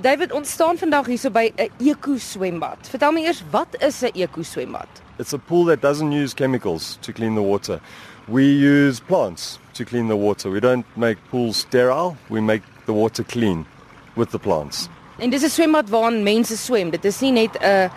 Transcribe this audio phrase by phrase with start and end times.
[0.00, 2.88] David, ons staan vandag hierso by 'n eko-swembad.
[2.88, 4.88] Vertel my eers, wat is 'n eko-swembad?
[5.18, 7.80] It's a pool that doesn't use chemicals to clean the water.
[8.26, 10.50] We use plants to clean the water.
[10.50, 13.66] We don't make pools sterile, we make the water clean
[14.14, 14.88] with the plants.
[15.18, 16.90] En dis 'n swembad waarin mense swem.
[16.90, 17.90] Dit is nie net 'n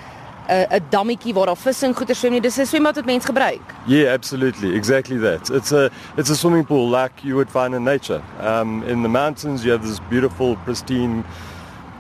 [0.50, 2.42] 'n 'n dammetjie waar daar visse en goeie swem nie.
[2.42, 3.62] Dis 'n swembad wat mense gebruik.
[3.86, 4.76] Yeah, absolutely.
[4.76, 5.50] Exactly that.
[5.50, 8.22] It's a it's a swimming pool like you would find in nature.
[8.42, 11.24] Um in the mountains you have this beautiful pristine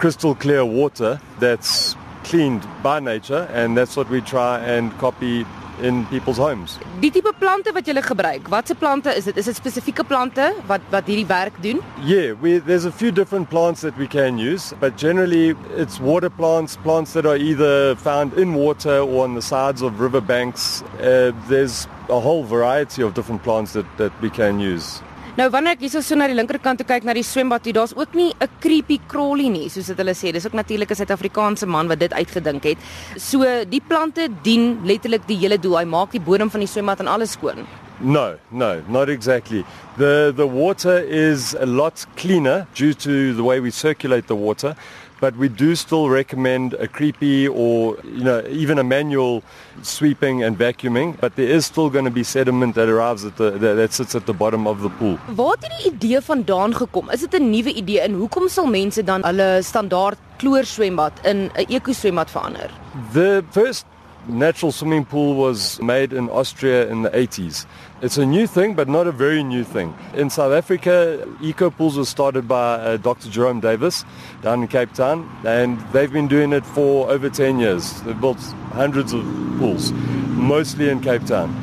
[0.04, 5.46] crystal clear water that's cleaned by nature and that's what we try and copy
[5.82, 6.77] in people's homes.
[7.00, 9.38] Die tipe plante wat jy gebruik, watse plante is dit?
[9.40, 11.80] Is dit spesifieke plante wat wat hierdie werk doen?
[12.04, 16.30] Yeah, we there's a few different plants that we can use, but generally it's water
[16.30, 20.84] plants, plants that are either found in water or on the sides of riverbanks.
[20.99, 25.02] Uh, there's a whole variety of different plants that that we can use.
[25.34, 27.96] Nou wanneer ek hierso so na die linkerkant toe kyk na die swembad, hier daar's
[27.98, 30.32] ook nie 'n creepy crawly nie, soos dit hulle sê.
[30.32, 32.78] Dis ook natuurlik 'n Suid-Afrikaanse man wat dit uitgedink het.
[33.18, 35.80] So die plante dien letterlik die hele doel.
[35.80, 37.66] Hy maak die bodem van die swembad en alles skoon.
[37.99, 39.66] No, no, not exactly.
[39.98, 44.76] The the water is a lot cleaner due to the way we circulate the water.
[45.24, 49.41] But we do still recommend a creepy or you know even a manual
[49.82, 53.49] sweeping and vacuuming but there is still going to be sediment that arrives at the
[53.79, 55.16] that sits at the bottom of the pool.
[55.40, 57.10] Waar het hierdie idee vandaan gekom?
[57.16, 61.49] Is dit 'n nuwe idee en hoekom sal mense dan hulle standaard kloor swembad in
[61.55, 62.70] 'n eko swembad verander?
[63.13, 63.85] The first
[64.28, 67.66] natural swimming pool was made in Austria in the 80s.
[68.02, 69.94] It's a new thing, but not a very new thing.
[70.13, 73.29] In South Africa, eco pools were started by uh, Dr.
[73.29, 74.03] Jerome Davis
[74.41, 78.01] down in Cape Town, and they've been doing it for over 10 years.
[78.01, 78.40] They've built
[78.72, 79.24] hundreds of
[79.57, 81.62] pools, mostly in Cape Town.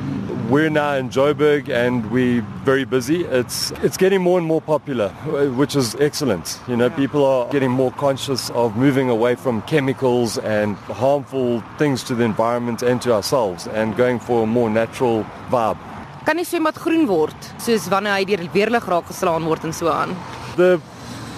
[0.51, 3.23] We're now in Joburg and we're very busy.
[3.25, 5.11] It's it's getting more and more popular,
[5.55, 6.59] which is excellent.
[6.67, 12.03] You know, people are getting more conscious of moving away from chemicals and harmful things
[12.03, 15.79] to the environment and to ourselves and going for a more natural vibe.
[16.27, 19.87] Kan die swembad groen word soos wanneer hy deur weerlig raak geslaan word en so
[19.87, 20.17] aan?
[20.57, 20.81] The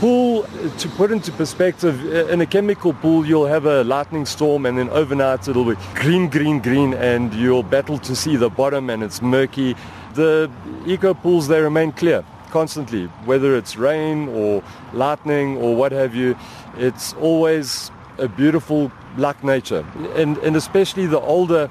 [0.02, 0.42] pool,
[0.78, 4.90] to put into perspective, in a chemical pool, you'll have a lightning storm and then
[4.90, 9.22] overnight it'll be green, green, green, and you'll battle to see the bottom and it's
[9.22, 9.76] murky.
[10.14, 10.50] The
[10.88, 14.60] eco pools, they remain clear constantly, whether it's rain or
[14.92, 16.36] lightning or what have you.
[16.78, 19.86] It's always a beautiful black nature.
[20.16, 21.70] And, and especially the older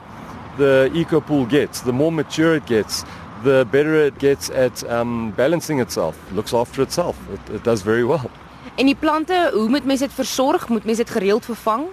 [0.58, 3.04] the eco pool gets, the more mature it gets,
[3.44, 7.18] the better it gets at um, balancing itself, looks after itself.
[7.34, 8.30] It, it does very well.
[8.76, 10.70] En die plante, hoe moet mense dit versorg?
[10.70, 11.86] Moet mense dit gereeld vervang?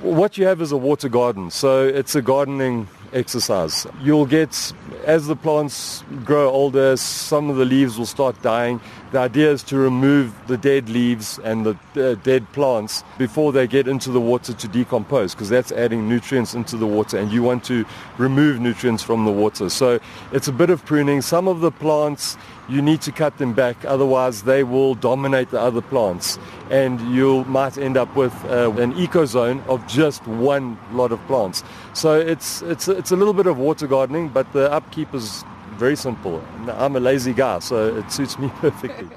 [0.00, 1.50] What you have is a water garden.
[1.50, 3.88] So it's a gardening exercise.
[4.02, 8.80] You'll get, as the plants grow older, some of the leaves will start dying.
[9.12, 13.66] The idea is to remove the dead leaves and the uh, dead plants before they
[13.66, 17.42] get into the water to decompose because that's adding nutrients into the water and you
[17.42, 17.84] want to
[18.18, 19.68] remove nutrients from the water.
[19.70, 19.98] So
[20.32, 21.22] it's a bit of pruning.
[21.22, 22.36] Some of the plants
[22.68, 26.38] you need to cut them back otherwise they will dominate the other plants
[26.70, 31.64] and you might end up with uh, an ecozone of just one lot of plants.
[31.94, 35.96] So it's it's it's a little bit of water gardening but the upkeep is very
[35.96, 36.42] simple.
[36.68, 39.08] I'm a lazy guy so it suits me perfectly.